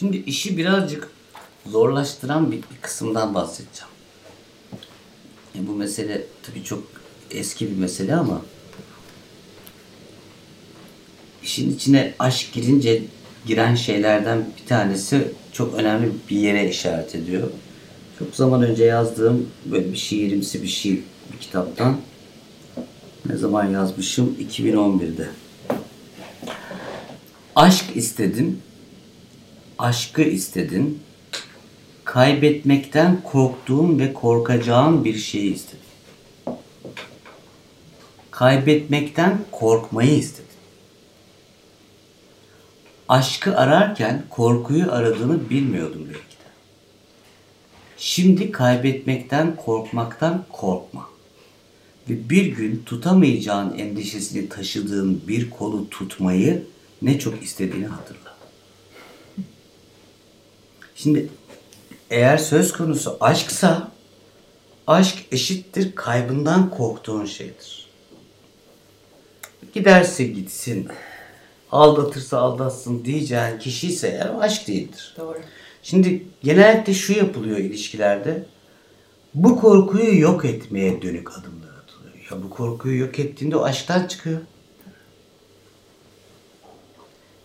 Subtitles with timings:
[0.00, 1.10] Şimdi işi birazcık
[1.66, 3.92] zorlaştıran bir, bir kısımdan bahsedeceğim.
[5.54, 6.82] E, bu mesele tabii çok
[7.30, 8.42] eski bir mesele ama
[11.42, 13.02] işin içine aşk girince
[13.46, 17.50] giren şeylerden bir tanesi çok önemli bir yere işaret ediyor.
[18.18, 21.00] Çok zaman önce yazdığım böyle bir şiirimsi bir şiir
[21.32, 21.96] bir kitaptan
[23.26, 24.36] ne zaman yazmışım?
[24.50, 25.28] 2011'de.
[27.56, 28.60] Aşk istedin,
[29.80, 31.02] aşkı istedin,
[32.04, 35.80] kaybetmekten korktuğun ve korkacağın bir şeyi istedin.
[38.30, 40.46] Kaybetmekten korkmayı istedin.
[43.08, 46.50] Aşkı ararken korkuyu aradığını bilmiyordum belki de.
[47.96, 51.08] Şimdi kaybetmekten, korkmaktan korkma.
[52.10, 56.66] Ve bir gün tutamayacağın endişesini taşıdığın bir kolu tutmayı
[57.02, 58.29] ne çok istediğini hatırla.
[61.02, 61.28] Şimdi
[62.10, 63.88] eğer söz konusu aşksa
[64.86, 67.86] aşk eşittir kaybından korktuğun şeydir.
[69.74, 70.88] Giderse gitsin,
[71.72, 75.14] aldatırsa aldatsın diyeceğin kişi ise eğer aşk değildir.
[75.18, 75.38] Doğru.
[75.82, 78.44] Şimdi genellikle şu yapılıyor ilişkilerde.
[79.34, 82.14] Bu korkuyu yok etmeye dönük adımlar atılıyor.
[82.30, 84.40] Ya bu korkuyu yok ettiğinde o aşktan çıkıyor.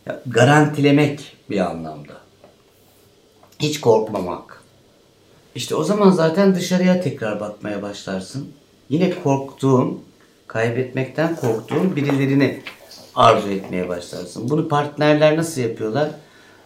[0.06, 2.25] Ya garantilemek bir anlamda.
[3.66, 4.64] Hiç korkmamak.
[5.56, 8.52] İşte o zaman zaten dışarıya tekrar bakmaya başlarsın.
[8.90, 10.04] Yine korktuğun,
[10.48, 12.62] kaybetmekten korktuğun birilerini
[13.16, 14.50] arzu etmeye başlarsın.
[14.50, 16.10] Bunu partnerler nasıl yapıyorlar?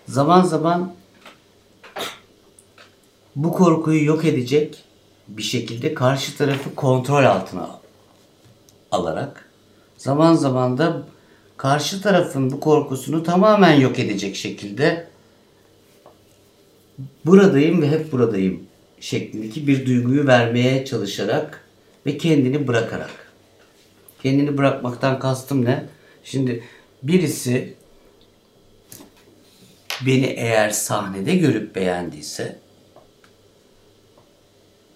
[0.07, 0.93] Zaman zaman
[3.35, 4.83] bu korkuyu yok edecek
[5.27, 7.77] bir şekilde karşı tarafı kontrol altına al-
[8.91, 9.49] alarak
[9.97, 11.03] zaman zaman da
[11.57, 15.08] karşı tarafın bu korkusunu tamamen yok edecek şekilde
[17.25, 18.63] buradayım ve hep buradayım
[18.99, 21.65] şeklindeki bir duyguyu vermeye çalışarak
[22.05, 23.31] ve kendini bırakarak.
[24.23, 25.85] Kendini bırakmaktan kastım ne?
[26.23, 26.63] Şimdi
[27.03, 27.73] birisi
[30.05, 32.59] beni eğer sahnede görüp beğendiyse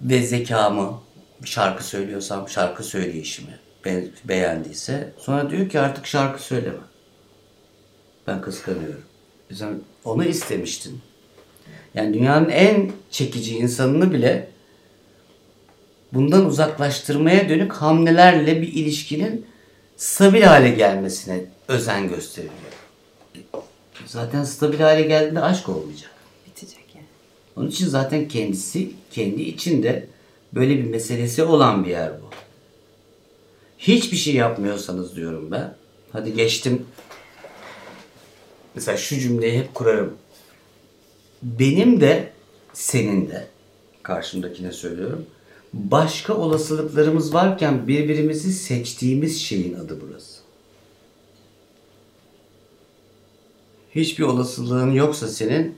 [0.01, 0.99] ve zekamı
[1.45, 6.77] şarkı söylüyorsam şarkı söyleyişimi be- beğendiyse sonra diyor ki artık şarkı söyleme.
[8.27, 9.03] Ben kıskanıyorum.
[9.53, 11.01] Sen onu istemiştin.
[11.93, 14.47] Yani dünyanın en çekici insanını bile
[16.13, 19.45] bundan uzaklaştırmaya dönük hamlelerle bir ilişkinin
[19.97, 22.73] stabil hale gelmesine özen gösteriliyor.
[24.05, 26.11] Zaten stabil hale geldiğinde aşk olmayacak.
[26.47, 27.05] Bitecek yani.
[27.55, 30.07] Onun için zaten kendisi kendi içinde
[30.53, 32.29] böyle bir meselesi olan bir yer bu.
[33.77, 35.75] Hiçbir şey yapmıyorsanız diyorum ben.
[36.11, 36.85] Hadi geçtim.
[38.75, 40.13] Mesela şu cümleyi hep kurarım.
[41.43, 42.29] Benim de
[42.73, 43.47] senin de
[44.03, 45.25] karşımdakine söylüyorum.
[45.73, 50.41] Başka olasılıklarımız varken birbirimizi seçtiğimiz şeyin adı burası.
[53.95, 55.75] Hiçbir olasılığın yoksa senin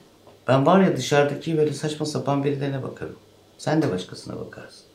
[0.47, 3.15] ben var ya dışarıdaki böyle saçma sapan birilerine bakarım.
[3.57, 4.85] Sen de başkasına bakarsın.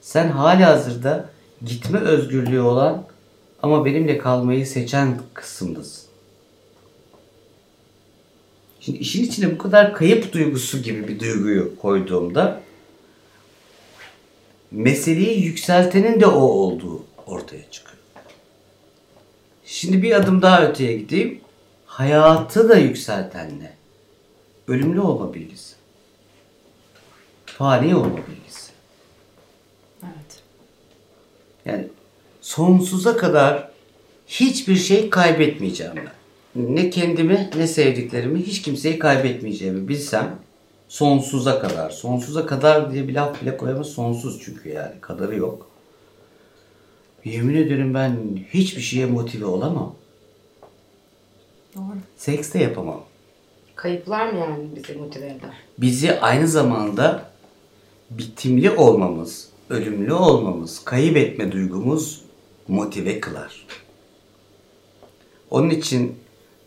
[0.00, 1.30] Sen hali hazırda
[1.64, 3.04] gitme özgürlüğü olan
[3.62, 6.09] ama benimle kalmayı seçen kısımdasın.
[8.80, 12.60] Şimdi işin içine bu kadar kayıp duygusu gibi bir duyguyu koyduğumda
[14.70, 17.96] meseleyi yükseltenin de o olduğu ortaya çıkıyor.
[19.64, 21.40] Şimdi bir adım daha öteye gideyim.
[21.86, 23.72] Hayatı da yükselten ne?
[24.68, 25.74] Ölümlü olma bilgisi.
[27.46, 28.72] Fani olma bilgisi.
[30.02, 30.42] Evet.
[31.64, 31.88] Yani
[32.40, 33.70] sonsuza kadar
[34.26, 36.19] hiçbir şey kaybetmeyeceğim ben.
[36.54, 40.38] Ne kendimi ne sevdiklerimi hiç kimseyi kaybetmeyeceğimi bilsem
[40.88, 41.90] sonsuza kadar.
[41.90, 43.86] Sonsuza kadar diye bir laf bile koyamaz.
[43.86, 45.00] Sonsuz çünkü yani.
[45.00, 45.70] Kadarı yok.
[47.24, 48.16] Yemin ederim ben
[48.54, 49.94] hiçbir şeye motive olamam.
[51.76, 51.96] Doğru.
[52.16, 53.04] Seks de yapamam.
[53.76, 55.50] Kayıplar mı yani bizi motive eder?
[55.78, 57.30] bizi aynı zamanda
[58.10, 62.22] bitimli olmamız, ölümlü olmamız, kayıp etme duygumuz
[62.68, 63.66] motive kılar.
[65.50, 66.16] Onun için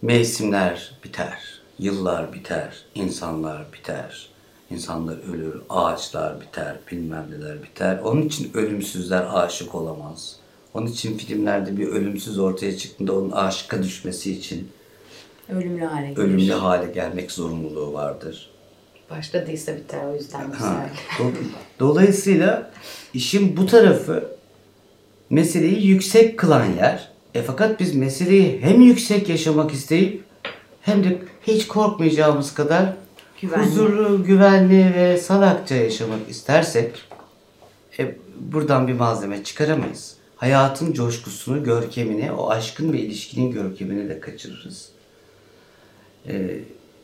[0.08, 1.40] mevsimler biter,
[1.80, 4.28] yıllar biter, insanlar biter,
[4.72, 8.00] insanlar ölür, ağaçlar biter, bilmem neler biter.
[8.00, 10.36] Onun için ölümsüzler aşık olamaz.
[10.74, 14.72] Onun için filmlerde bir ölümsüz ortaya çıktığında onun aşıka düşmesi için
[15.50, 16.18] Ölümlü hale gelir.
[16.18, 18.50] ölümlü hale gelmek zorunluluğu vardır.
[19.10, 20.90] Başladıysa biter o yüzden güzel.
[21.20, 21.34] Do-
[21.80, 22.72] Dolayısıyla
[23.14, 24.30] işin bu tarafı
[25.30, 27.13] meseleyi yüksek kılan yer.
[27.36, 30.24] E fakat biz meseleyi hem yüksek yaşamak isteyip
[30.82, 32.94] hem de hiç korkmayacağımız kadar
[33.42, 33.66] Güvenli.
[33.66, 37.02] huzurlu, güvenli ve salakça yaşamak istersek
[38.00, 40.16] e, buradan bir malzeme çıkaramayız.
[40.36, 44.90] Hayatın coşkusunu, görkemini, o aşkın ve ilişkinin görkemini de kaçırırız.
[46.28, 46.60] E,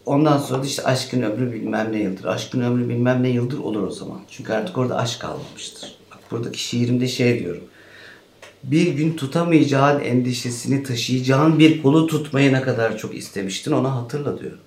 [0.05, 2.25] ondan sonra işte aşkın ömrü bilmem ne yıldır.
[2.25, 4.21] Aşkın ömrü bilmem ne yıldır olur o zaman.
[4.31, 5.97] Çünkü artık orada aşk kalmamıştır.
[6.11, 7.63] Bak buradaki şiirimde şey diyorum.
[8.63, 14.59] Bir gün tutamayacağın endişesini taşıyacağın bir kolu tutmayı ne kadar çok istemiştin onu hatırla diyorum.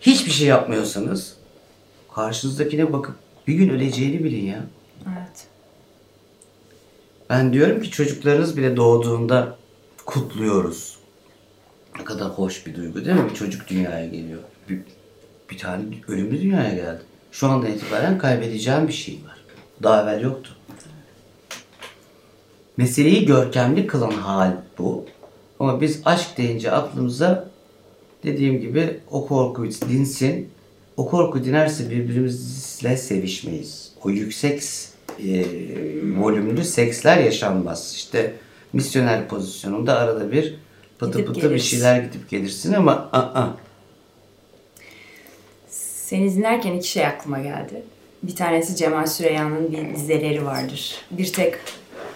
[0.00, 1.36] Hiçbir şey yapmıyorsanız
[2.14, 3.14] karşınızdakine bakıp
[3.46, 4.64] bir gün öleceğini bilin ya.
[5.06, 5.46] Evet.
[7.30, 9.56] Ben diyorum ki çocuklarınız bile doğduğunda
[10.06, 10.98] kutluyoruz.
[11.98, 13.30] Ne kadar hoş bir duygu değil mi?
[13.30, 14.40] Bir çocuk dünyaya geliyor.
[14.68, 14.80] Bir,
[15.50, 17.02] bir tane ölümlü dünyaya geldi.
[17.32, 19.38] Şu andan itibaren kaybedeceğim bir şey var.
[19.82, 20.50] Daha evvel yoktu.
[22.80, 25.04] Meseleyi görkemli kılan hal bu.
[25.58, 27.48] Ama biz aşk deyince aklımıza
[28.24, 30.48] dediğim gibi o korku dinsin.
[30.96, 33.92] O korku dinerse birbirimizle sevişmeyiz.
[34.04, 34.62] O yüksek
[35.24, 35.44] e,
[36.18, 37.92] volümlü seksler yaşanmaz.
[37.96, 38.34] İşte
[38.72, 40.54] misyoner pozisyonunda arada bir
[40.98, 41.64] pıtı Gidip pıtı bir geliriz.
[41.64, 43.48] şeyler gidip gelirsin ama aa,
[45.68, 47.82] Seni dinlerken iki şey aklıma geldi.
[48.22, 50.94] Bir tanesi Cemal Süreyya'nın bir dizeleri vardır.
[51.10, 51.54] Bir tek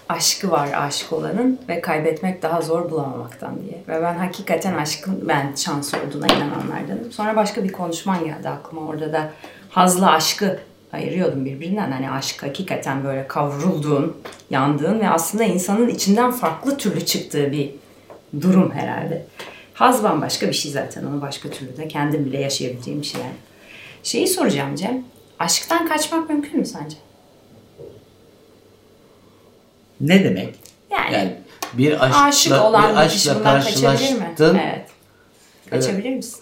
[0.09, 3.83] aşkı var aşık olanın ve kaybetmek daha zor bulamamaktan diye.
[3.89, 7.13] Ve ben hakikaten aşkın ben şans olduğuna inananlardanım.
[7.13, 8.87] Sonra başka bir konuşman geldi aklıma.
[8.87, 9.31] Orada da
[9.71, 10.59] hazla aşkı
[10.93, 11.93] ayırıyordum birbirinden.
[11.93, 14.17] Hani aşk hakikaten böyle kavrulduğun,
[14.51, 17.71] yandığın ve aslında insanın içinden farklı türlü çıktığı bir
[18.41, 19.27] durum herhalde.
[19.75, 21.05] Haz bambaşka bir şey zaten.
[21.05, 23.35] Onu başka türlü de kendim bile yaşayabileceğim bir şey yani.
[24.03, 25.05] Şeyi soracağım Cem.
[25.39, 26.97] Aşktan kaçmak mümkün mü sence?
[30.09, 30.55] Ne demek?
[30.91, 31.37] Yani, Yani
[31.75, 34.19] bir aşkla, aşık olan bir aşkla bundan kaçabilir mi?
[34.21, 34.55] karşılaştın.
[34.59, 34.89] Evet.
[35.71, 36.41] Kaçabilir misin?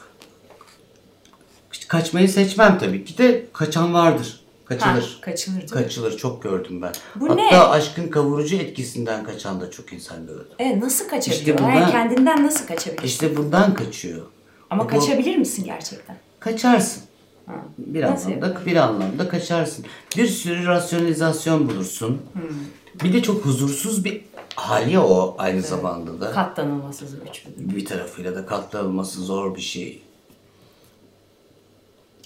[1.73, 4.43] İşte kaçmayı seçmem tabii ki de kaçan vardır.
[4.65, 5.19] Ha, Kaçılır.
[5.23, 5.67] kaçılır mi?
[5.67, 6.93] Kaçılır çok gördüm ben.
[7.17, 7.59] Bu Hatta ne?
[7.59, 10.47] aşkın kavurucu etkisinden kaçan da çok insan gördüm.
[10.59, 11.57] E, nasıl kaçabiliyor?
[11.59, 13.03] İşte bundan- Yani kendinden nasıl kaçabilir?
[13.03, 14.23] İşte bundan kaçıyor.
[14.71, 16.17] Ama bu- kaçabilir misin gerçekten?
[16.41, 17.03] Kaçarsın.
[17.47, 17.53] Ha.
[17.79, 18.67] Bir Nasıl anlamda yapalım?
[18.67, 19.85] bir anlamda kaçarsın.
[20.17, 22.23] Bir sürü rasyonalizasyon bulursun.
[22.33, 22.43] Hmm.
[23.05, 24.25] Bir de çok huzursuz bir
[24.55, 26.33] hali o aynı zamanda da.
[26.33, 27.51] Katlanılması güçlü.
[27.57, 30.03] bir tarafıyla da katlanılması zor bir şey.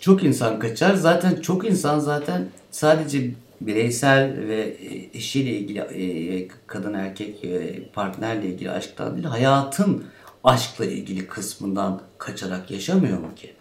[0.01, 0.95] Çok insan kaçar.
[0.95, 8.47] Zaten çok insan zaten sadece bireysel ve e, eşiyle ilgili e, kadın erkek e, partnerle
[8.47, 10.05] ilgili aşktan değil hayatın
[10.45, 13.56] aşkla ilgili kısmından kaçarak yaşamıyor mu ki?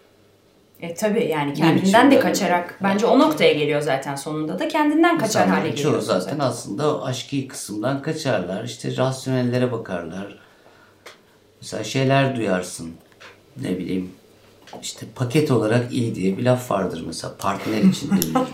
[0.81, 5.41] E tabii yani kendinden de kaçarak bence o noktaya geliyor zaten sonunda da kendinden kaçar
[5.41, 6.39] İnsanların hale çoğu geliyorsun zaten, zaten.
[6.39, 8.63] aslında o aşkı kısımdan kaçarlar.
[8.63, 10.39] İşte rasyonellere bakarlar.
[11.61, 12.93] Mesela şeyler duyarsın.
[13.61, 14.11] Ne bileyim
[14.81, 18.49] işte paket olarak iyi diye bir laf vardır mesela partner için denilir.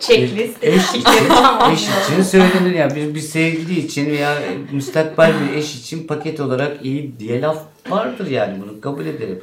[0.00, 0.64] Checklist.
[0.64, 1.02] eş için,
[1.72, 4.38] eş için söylenir ya bir, bir sevgili için veya
[4.72, 7.58] müstakbel bir eş için paket olarak iyi diye laf
[7.88, 9.42] vardır yani bunu kabul ederim.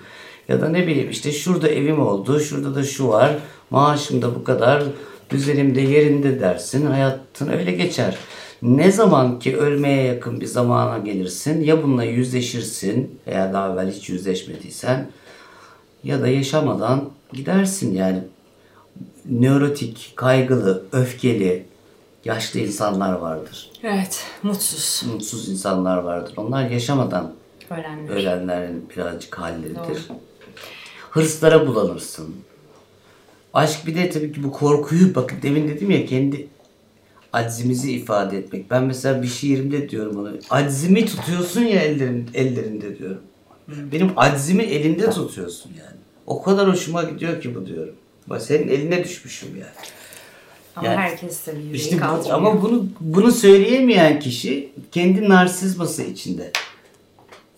[0.51, 3.37] Ya da ne bileyim işte şurada evim oldu, şurada da şu var,
[3.69, 4.83] maaşım da bu kadar,
[5.29, 8.17] düzenim de yerinde dersin, hayatın öyle geçer.
[8.61, 14.09] Ne zaman ki ölmeye yakın bir zamana gelirsin ya bununla yüzleşirsin veya daha evvel hiç
[14.09, 15.09] yüzleşmediysen
[16.03, 18.19] ya da yaşamadan gidersin yani
[19.29, 21.65] nörotik, kaygılı, öfkeli,
[22.25, 23.69] yaşlı insanlar vardır.
[23.83, 25.09] Evet mutsuz.
[25.13, 26.33] Mutsuz insanlar vardır.
[26.37, 27.33] Onlar yaşamadan
[27.69, 28.11] Öğrenmiş.
[28.11, 30.07] ölenlerin birazcık halleridir.
[31.11, 32.35] Hırslara bulanırsın.
[33.53, 36.47] Aşk bir de tabii ki bu korkuyu bakın demin dedim ya kendi
[37.33, 38.71] aczimizi ifade etmek.
[38.71, 40.31] Ben mesela bir şiirimde diyorum onu.
[40.49, 43.21] Aczimi tutuyorsun ya ellerin, ellerinde diyorum.
[43.67, 45.97] Benim aczimi elinde tutuyorsun yani.
[46.27, 47.95] O kadar hoşuma gidiyor ki bu diyorum.
[48.27, 49.71] Bak senin eline düşmüşüm yani.
[50.75, 56.51] Ama Yani- herkes tabii İşte bu- ama bunu bunu söyleyemeyen kişi kendi narsizması içinde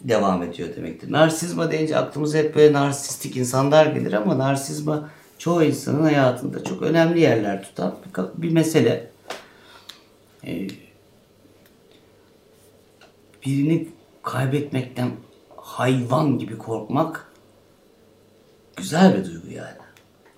[0.04, 1.12] devam ediyor demektir.
[1.12, 7.20] Narsizma deyince aklımıza hep böyle narsistik insanlar gelir ama narsizma çoğu insanın hayatında çok önemli
[7.20, 9.10] yerler tutan bir, bir mesele.
[10.48, 10.68] Ee,
[13.46, 13.88] birini
[14.24, 15.12] kaybetmekten
[15.56, 17.32] hayvan gibi korkmak
[18.76, 19.84] güzel bir duygu yani.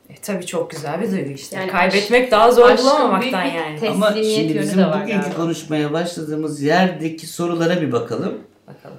[0.09, 1.55] E, tabii çok güzel bir duygu işte.
[1.55, 3.89] Yani Kaybetmek daha zor bulamamaktan yani.
[3.89, 8.41] Ama şimdi yönü bizim de var bugünkü konuşmaya başladığımız yerdeki sorulara bir bakalım.
[8.67, 8.97] Bakalım.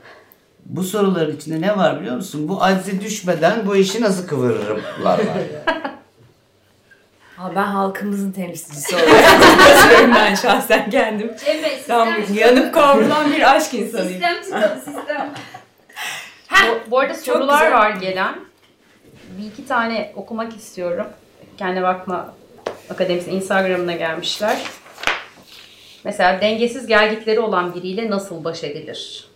[0.69, 2.49] Bu soruların içinde ne var biliyor musun?
[2.49, 4.81] Bu acize düşmeden bu işi nasıl kıvırırım?
[5.03, 5.21] var.
[7.39, 9.25] Aa, ben halkımızın temsilcisi olarak
[10.15, 11.33] ben şahsen kendim.
[11.45, 14.13] Cem Bey Tam sistem yanıp kavrulan bir aşk insanıyım.
[14.13, 15.35] Sistem tutalım sistem.
[16.91, 17.73] Bu arada sorular güzel.
[17.73, 18.35] var gelen.
[19.39, 21.07] Bir iki tane okumak istiyorum.
[21.59, 22.35] Kendine bakma
[22.91, 24.59] akademisinin Instagram'ına gelmişler.
[26.05, 29.29] Mesela dengesiz gelgitleri olan biriyle nasıl baş edilir?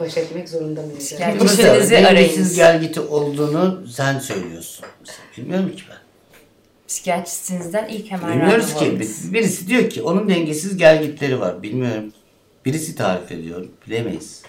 [0.00, 1.12] Baş etmek zorunda mıyız?
[1.40, 2.54] Düşünenizi dengesiz arayınız.
[2.56, 4.86] gelgiti olduğunu sen söylüyorsun.
[5.36, 5.96] Bilmiyorum ki ben.
[6.88, 8.84] Psikiyatristinizden ilk hemen Bilmiyoruz ki.
[8.84, 11.62] randevu Birisi diyor ki onun dengesiz gelgitleri var.
[11.62, 12.12] Bilmiyorum.
[12.64, 13.66] Birisi tarif ediyor.
[13.86, 14.42] Bilemeyiz.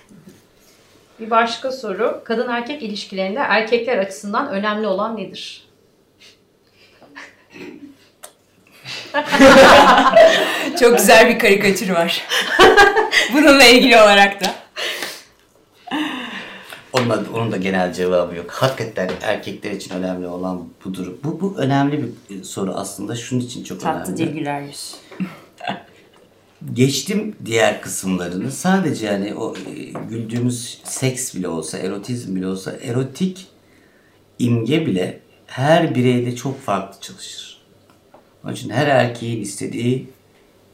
[1.19, 2.21] Bir başka soru.
[2.25, 5.67] Kadın erkek ilişkilerinde erkekler açısından önemli olan nedir?
[10.79, 12.27] Çok güzel bir karikatür var.
[13.33, 14.66] Bununla ilgili olarak da.
[16.99, 18.51] Onun da, onun da genel cevabı yok.
[18.51, 21.13] Hakikaten erkekler için önemli olan budur.
[21.23, 23.15] Bu, bu önemli bir soru aslında.
[23.15, 24.17] Şunun için çok Tatlı önemli.
[24.17, 24.95] dilgüler yüz.
[26.73, 28.51] Geçtim diğer kısımlarını.
[28.51, 29.73] Sadece yani o e,
[30.09, 33.47] güldüğümüz seks bile olsa, erotizm bile olsa, erotik
[34.39, 37.61] imge bile her bireyde çok farklı çalışır.
[38.43, 40.09] Onun için her erkeğin istediği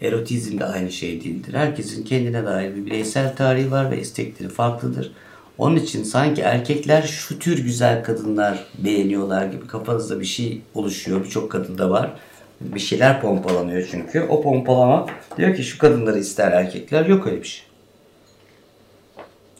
[0.01, 1.53] erotizm de aynı şey değildir.
[1.53, 5.11] Herkesin kendine dair bir bireysel tarihi var ve istekleri farklıdır.
[5.57, 11.23] Onun için sanki erkekler şu tür güzel kadınlar beğeniyorlar gibi kafanızda bir şey oluşuyor.
[11.23, 12.13] Birçok kadında var.
[12.61, 14.21] Bir şeyler pompalanıyor çünkü.
[14.21, 15.07] O pompalama
[15.37, 17.05] diyor ki şu kadınları ister erkekler.
[17.05, 17.65] Yok öyle bir şey.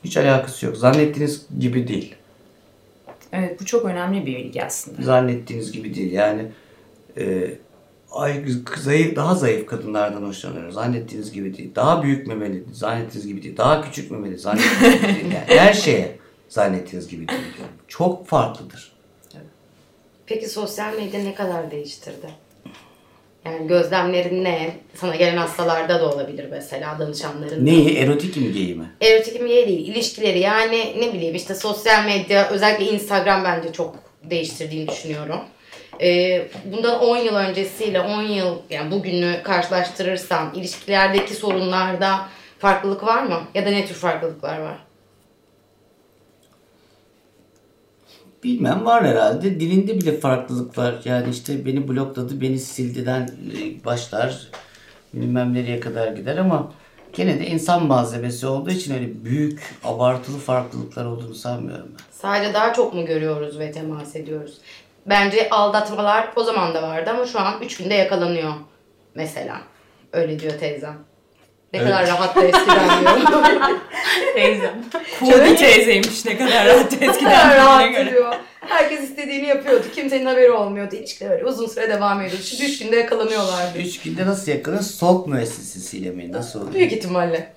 [0.03, 0.77] Hiç alakası yok.
[0.77, 2.15] Zannettiğiniz gibi değil.
[3.33, 5.01] Evet bu çok önemli bir bilgi aslında.
[5.01, 6.12] Zannettiğiniz gibi değil.
[6.12, 6.45] Yani
[7.17, 7.53] e,
[8.13, 8.46] ay
[8.77, 10.72] zayıf, daha zayıf kadınlardan hoşlanıyorum.
[10.72, 11.75] Zannettiğiniz gibi değil.
[11.75, 13.58] Daha büyük memeli, zannettiğiniz gibi değil.
[13.58, 15.34] Daha küçük memeli, zannettiğiniz gibi değil.
[15.34, 16.17] Yani her şeye
[16.50, 17.74] zannettiğiniz gibi değil diyorum.
[17.88, 18.93] Çok farklıdır.
[20.25, 22.29] Peki sosyal medya ne kadar değiştirdi?
[23.46, 24.75] Yani gözlemlerin ne?
[24.96, 27.65] Sana gelen hastalarda da olabilir mesela danışanların.
[27.65, 27.98] Neyi?
[27.98, 28.86] Erotik imgeyi mi?
[29.01, 30.39] Erotik imge değil, ilişkileri.
[30.39, 35.39] Yani ne bileyim işte sosyal medya, özellikle Instagram bence çok değiştirdiğini düşünüyorum.
[36.03, 42.27] Ee, bundan 10 yıl öncesiyle 10 yıl yani bugünü karşılaştırırsam ilişkilerdeki sorunlarda
[42.60, 43.41] farklılık var mı?
[43.53, 44.77] Ya da ne tür farklılıklar var?
[48.43, 49.60] Bilmem var herhalde.
[49.60, 50.95] Dilinde bile farklılık var.
[51.05, 54.48] Yani işte beni blokladı, beni sildiden e, başlar.
[55.13, 56.72] Bilmem nereye kadar gider ama
[57.13, 62.03] gene de insan malzemesi olduğu için öyle büyük, abartılı farklılıklar olduğunu sanmıyorum ben.
[62.12, 64.57] Sadece daha çok mu görüyoruz ve temas ediyoruz?
[65.05, 68.53] Bence aldatmalar o zaman da vardı ama şu an 3 günde yakalanıyor
[69.15, 69.62] mesela.
[70.13, 70.98] Öyle diyor teyzem.
[71.74, 71.88] Ne Evet.
[71.91, 73.79] kadar rahat da eskiden diyor.
[74.36, 74.83] Teyzem.
[75.19, 78.12] Cool bir teyzeymiş ne kadar rahat Ne eskiden rahat göre.
[78.12, 78.36] diyor.
[78.60, 79.86] Herkes istediğini yapıyordu.
[79.95, 80.95] Kimsenin haberi olmuyordu.
[80.95, 82.43] İlişkiler öyle uzun süre devam ediyordu.
[82.43, 83.77] Şimdi 3 günde yakalanıyorlardı.
[83.79, 84.81] Üç günde nasıl yakalanır?
[84.81, 86.31] Sok müessesesiyle mi?
[86.31, 86.74] Nasıl oluyor?
[86.74, 87.53] Büyük ihtimalle.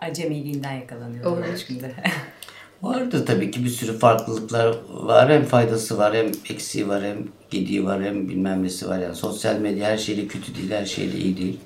[0.00, 1.24] Acemiliğinden yakalanıyor.
[1.24, 1.44] Olur.
[1.54, 1.94] üç günde.
[2.82, 5.30] Vardır tabii ki bir sürü farklılıklar var.
[5.30, 7.18] Hem faydası var, hem eksiği var, hem
[7.50, 8.98] gediği var, hem bilmem nesi var.
[8.98, 11.60] Yani sosyal medya her şeyle kötü değil, her şeyle iyi değil.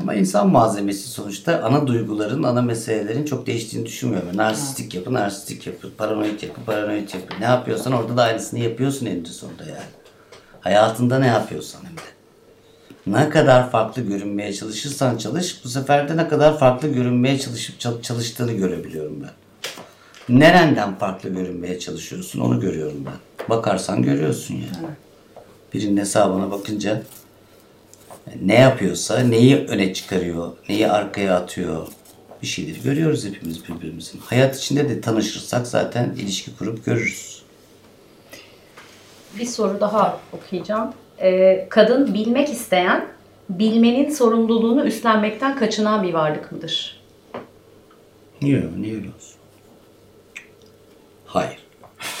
[0.00, 4.36] Ama insan malzemesi sonuçta ana duyguların, ana meselelerin çok değiştiğini düşünmüyorum.
[4.36, 7.40] Narsistik yapı, narsistik yapı, paranoid yapı, paranoid yapı.
[7.40, 9.90] Ne yapıyorsan orada da aynısını yapıyorsun eninde sonunda yani.
[10.60, 12.00] Hayatında ne yapıyorsan hem de.
[13.06, 18.02] Ne kadar farklı görünmeye çalışırsan çalış, bu sefer de ne kadar farklı görünmeye çalışıp çal-
[18.02, 19.30] çalıştığını görebiliyorum ben.
[20.32, 23.48] Nereden farklı görünmeye çalışıyorsun onu görüyorum ben.
[23.50, 24.94] Bakarsan görüyorsun yani.
[25.74, 27.02] Birinin hesabına bakınca
[28.42, 31.86] ne yapıyorsa, neyi öne çıkarıyor, neyi arkaya atıyor
[32.42, 34.20] bir şeyleri görüyoruz hepimiz birbirimizin.
[34.20, 37.42] Hayat içinde de tanışırsak zaten ilişki kurup görürüz.
[39.38, 40.92] Bir soru daha okuyacağım.
[41.22, 43.06] Ee, kadın bilmek isteyen,
[43.50, 47.00] bilmenin sorumluluğunu üstlenmekten kaçınan bir varlık mıdır?
[48.42, 49.41] Niye, niye öyle olsun?
[51.32, 51.58] Hayır.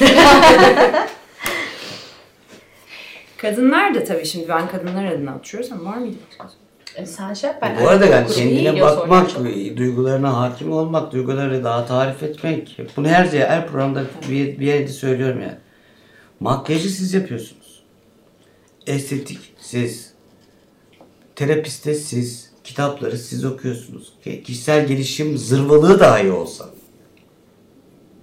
[3.38, 6.58] Kadınlar da tabii şimdi ben kadınlar adına atıyoruz ama var mıydı başka soru?
[7.02, 9.30] E, sen şey yap, ben Bu arada yani kendine bakmak,
[9.76, 12.80] duygularına hakim olmak, duyguları daha tarif etmek.
[12.96, 15.56] Bunu her her programda bir, bir yerde söylüyorum yani.
[16.40, 17.82] Makyajı siz yapıyorsunuz.
[18.86, 20.12] Estetik siz.
[21.36, 22.52] Terapiste siz.
[22.64, 24.12] Kitapları siz okuyorsunuz.
[24.24, 26.64] Ki- Kişisel gelişim zırvalığı dahi olsa.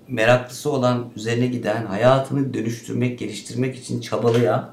[0.10, 4.72] Meraklısı olan, üzerine giden, hayatını dönüştürmek, geliştirmek için çabalayan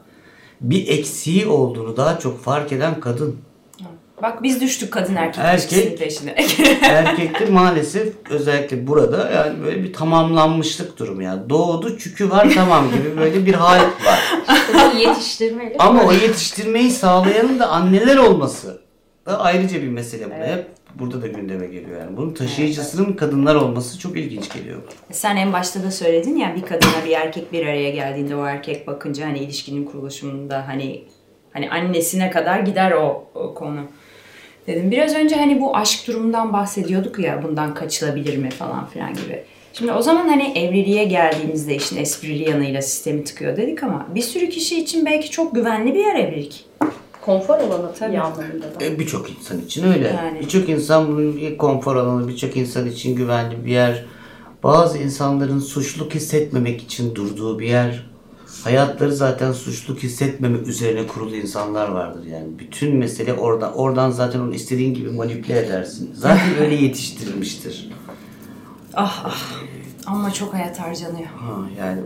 [0.61, 3.37] bir eksiği olduğunu daha çok fark eden kadın.
[4.23, 5.99] Bak biz düştük kadın erkek Erkek.
[5.99, 6.31] peşine.
[6.83, 11.51] Erkekte maalesef özellikle burada yani böyle bir tamamlanmışlık durumu yani.
[11.51, 14.35] Doğdu çükü var tamam gibi böyle bir hal var.
[14.75, 15.77] Bunu yetiştirmeyle.
[15.79, 18.81] Ama o yetiştirmeyi sağlayanın da anneler olması
[19.27, 20.35] da ayrıca bir mesele bu.
[20.35, 20.67] Hep
[20.99, 22.17] burada da gündeme geliyor yani.
[22.17, 24.83] Bunun taşıyıcısının kadınlar olması çok ilginç geliyor.
[25.13, 28.87] Sen en başta da söyledin ya bir kadına bir erkek bir araya geldiğinde o erkek
[28.87, 31.05] bakınca hani ilişkinin kuruluşunda hani
[31.53, 33.81] hani annesine kadar gider o, o konu.
[34.67, 39.45] Dedim biraz önce hani bu aşk durumundan bahsediyorduk ya bundan kaçılabilir mi falan filan gibi.
[39.73, 44.49] Şimdi o zaman hani evliliğe geldiğimizde işin esprili yanıyla sistemi tıkıyor dedik ama bir sürü
[44.49, 46.67] kişi için belki çok güvenli bir yer evlilik.
[47.27, 47.99] Konfor alanı Tabii.
[47.99, 48.85] tabii anlamında da.
[48.85, 50.09] E, birçok insan için öyle.
[50.09, 50.41] Yani.
[50.41, 54.05] Birçok insan bunun bir konfor alanı, birçok insan için güvenli bir yer.
[54.63, 58.07] Bazı insanların suçluluk hissetmemek için durduğu bir yer.
[58.65, 62.59] Hayatları zaten suçluluk hissetmeme üzerine kurulu insanlar vardır yani.
[62.59, 63.75] Bütün mesele oradan.
[63.75, 66.11] Oradan zaten onu istediğin gibi manipüle edersin.
[66.15, 67.91] Zaten öyle yetiştirilmiştir.
[68.95, 69.63] Ah ah
[70.07, 71.27] ama çok hayat harcanıyor.
[71.27, 72.01] Ha, yani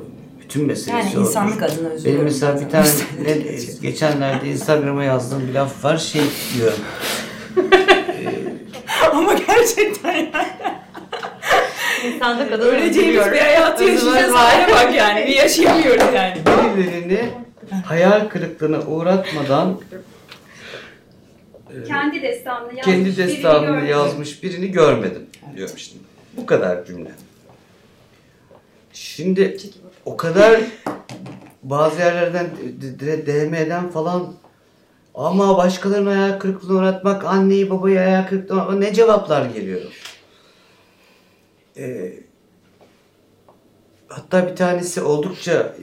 [0.50, 2.88] bütün meselesi Yani insanlık adına üzülüyorum Benim mesela bir tane
[3.24, 6.22] ne- geçenlerde Instagram'a yazdığım bir laf var şey
[6.54, 6.72] diyor.
[9.12, 10.30] ama gerçekten yani.
[12.04, 14.34] İnsanda kadın Öleceğimiz bir hayatı yaşayacağız.
[14.34, 15.26] Hale bak yani.
[15.26, 16.34] Bir yaşayamıyoruz yani.
[16.76, 17.30] birilerini
[17.84, 19.80] hayal kırıklığına uğratmadan
[21.86, 22.84] Kendi destanını yazmış.
[22.84, 23.88] kendi birini destanını görmedim.
[23.88, 25.26] yazmış birini görmedim
[25.56, 26.04] diyorum şimdi.
[26.36, 27.10] Bu kadar cümle.
[28.92, 29.56] Şimdi
[30.04, 30.60] o kadar
[31.62, 32.46] bazı yerlerden
[33.26, 34.34] DM'den falan
[35.14, 39.80] ama başkalarını hayal kırıklığına uğratmak, anneyi babayı hayal kırıklığına uğratmak ne cevaplar geliyor.
[41.76, 42.12] Ee,
[44.08, 45.76] hatta bir tanesi oldukça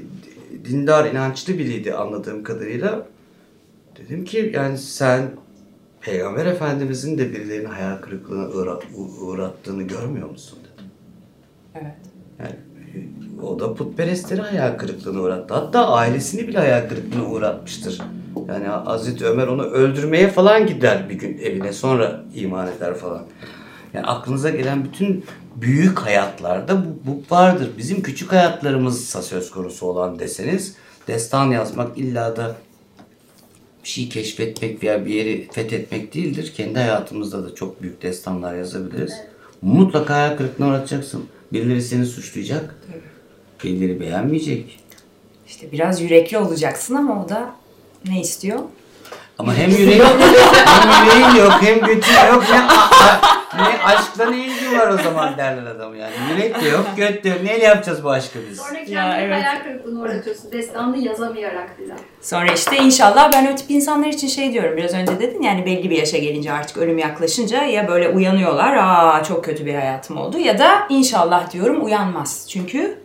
[0.65, 3.07] dindar, inançlı biriydi anladığım kadarıyla.
[3.97, 5.31] Dedim ki yani sen
[6.01, 8.49] Peygamber Efendimizin de birilerini hayal kırıklığına
[9.21, 10.91] uğrattığını görmüyor musun dedim.
[11.75, 11.95] Evet.
[12.39, 12.55] Yani
[13.43, 15.53] o da putperestleri hayal kırıklığına uğrattı.
[15.53, 18.01] Hatta ailesini bile hayal kırıklığına uğratmıştır.
[18.47, 23.23] Yani Hazreti Ömer onu öldürmeye falan gider bir gün evine sonra iman eder falan.
[23.93, 25.25] Yani aklınıza gelen bütün
[25.55, 27.69] büyük hayatlarda bu, bu vardır.
[27.77, 30.75] Bizim küçük hayatlarımızsa söz konusu olan deseniz
[31.07, 32.55] destan yazmak illa da
[33.83, 36.53] bir şey keşfetmek veya bir yeri fethetmek değildir.
[36.57, 39.13] Kendi hayatımızda da çok büyük destanlar yazabiliriz.
[39.61, 41.25] Mutlaka hayal kırıklığına uğratacaksın.
[41.53, 42.75] Birileri seni suçlayacak.
[43.63, 44.79] Birileri beğenmeyecek.
[45.47, 47.49] İşte biraz yürekli olacaksın ama o da
[48.09, 48.59] ne istiyor?
[49.39, 50.03] Ama hem yüreğin,
[50.65, 52.43] hem yüreğin yok hem götün yok.
[52.51, 56.13] Ne, ne aşkla ne ilgin var o zaman derler adam yani.
[56.31, 57.43] Yürek de yok, göt de yok.
[57.43, 58.57] Neyle yapacağız bu aşkı biz?
[58.57, 59.35] Sonra kendini Ya, evet.
[59.35, 60.51] hayal kırıklığına uğratıyorsun.
[60.51, 61.93] Destanını yazamayarak bile.
[62.21, 64.77] Sonra işte inşallah ben o tip insanlar için şey diyorum.
[64.77, 68.75] Biraz önce dedin yani belli bir yaşa gelince artık ölüm yaklaşınca ya böyle uyanıyorlar.
[68.77, 70.37] Aa çok kötü bir hayatım oldu.
[70.39, 72.45] Ya da inşallah diyorum uyanmaz.
[72.49, 72.97] Çünkü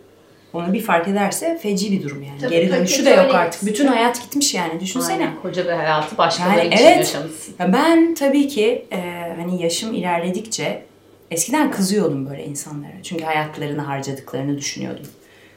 [0.53, 2.39] onu bir fark ederse feci bir durum yani.
[2.41, 3.65] Tabii, Geri dönüşü de yok öyle artık.
[3.65, 5.13] Bütün hayat gitmiş yani düşünsene.
[5.23, 5.41] Aynen.
[5.41, 6.97] Koca bir hayatı başkaları Yani için evet.
[6.97, 7.55] yaşamışsın.
[7.59, 8.97] Ya ben tabii ki e,
[9.37, 10.83] hani yaşım ilerledikçe
[11.31, 12.93] eskiden kızıyordum böyle insanlara.
[13.03, 15.05] Çünkü hayatlarını harcadıklarını düşünüyordum.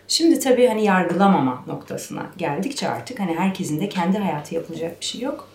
[0.09, 5.21] Şimdi tabii hani yargılamama noktasına geldikçe artık hani herkesin de kendi hayatı yapılacak bir şey
[5.21, 5.49] yok.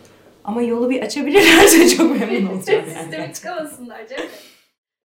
[0.44, 3.04] Ama yolu bir açabilirlerse çok memnun olacağım yani.
[3.04, 4.26] Sistemi çıkamasınlar canım.